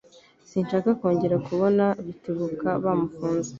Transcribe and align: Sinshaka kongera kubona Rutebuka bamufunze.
Sinshaka 0.49 0.89
kongera 0.99 1.37
kubona 1.47 1.83
Rutebuka 2.05 2.69
bamufunze. 2.83 3.49